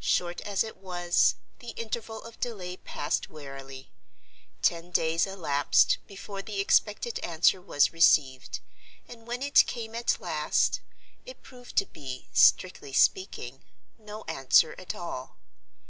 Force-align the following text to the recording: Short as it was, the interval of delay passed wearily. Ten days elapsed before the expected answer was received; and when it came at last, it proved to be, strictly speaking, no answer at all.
Short 0.00 0.40
as 0.40 0.64
it 0.64 0.78
was, 0.78 1.36
the 1.60 1.70
interval 1.76 2.20
of 2.24 2.40
delay 2.40 2.76
passed 2.76 3.30
wearily. 3.30 3.88
Ten 4.62 4.90
days 4.90 5.28
elapsed 5.28 5.98
before 6.08 6.42
the 6.42 6.58
expected 6.58 7.20
answer 7.20 7.62
was 7.62 7.92
received; 7.92 8.58
and 9.06 9.28
when 9.28 9.40
it 9.42 9.64
came 9.68 9.94
at 9.94 10.20
last, 10.20 10.80
it 11.24 11.44
proved 11.44 11.76
to 11.76 11.86
be, 11.86 12.26
strictly 12.32 12.92
speaking, 12.92 13.62
no 13.96 14.24
answer 14.24 14.74
at 14.76 14.96
all. 14.96 15.36